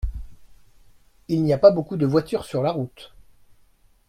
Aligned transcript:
Il 1.27 1.43
n’y 1.43 1.53
a 1.53 1.59
pas 1.59 1.69
beaucoup 1.69 1.95
de 1.95 2.07
voitures 2.07 2.43
sur 2.45 2.63
la 2.63 2.71
route. 2.71 3.13